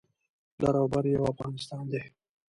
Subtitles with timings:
[0.61, 2.01] لر او بر یو افغانستان دی